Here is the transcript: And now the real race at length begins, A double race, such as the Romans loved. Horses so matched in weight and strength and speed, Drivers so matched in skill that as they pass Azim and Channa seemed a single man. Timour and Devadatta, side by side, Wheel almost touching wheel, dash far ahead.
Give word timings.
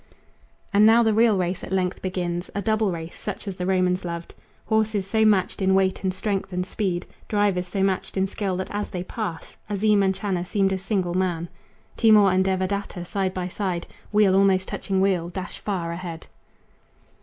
And 0.73 0.83
now 0.83 1.03
the 1.03 1.13
real 1.13 1.37
race 1.37 1.63
at 1.63 1.71
length 1.71 2.01
begins, 2.01 2.49
A 2.55 2.61
double 2.63 2.91
race, 2.91 3.15
such 3.15 3.47
as 3.47 3.57
the 3.57 3.67
Romans 3.67 4.03
loved. 4.03 4.33
Horses 4.65 5.05
so 5.05 5.25
matched 5.25 5.61
in 5.61 5.75
weight 5.75 6.01
and 6.03 6.11
strength 6.11 6.51
and 6.51 6.65
speed, 6.65 7.05
Drivers 7.27 7.67
so 7.67 7.83
matched 7.83 8.17
in 8.17 8.25
skill 8.25 8.57
that 8.57 8.71
as 8.71 8.89
they 8.89 9.03
pass 9.03 9.55
Azim 9.69 10.01
and 10.01 10.15
Channa 10.15 10.43
seemed 10.43 10.71
a 10.71 10.79
single 10.79 11.13
man. 11.13 11.49
Timour 11.97 12.31
and 12.31 12.43
Devadatta, 12.43 13.05
side 13.05 13.35
by 13.35 13.47
side, 13.47 13.85
Wheel 14.11 14.35
almost 14.35 14.67
touching 14.67 15.01
wheel, 15.01 15.29
dash 15.29 15.59
far 15.59 15.91
ahead. 15.91 16.25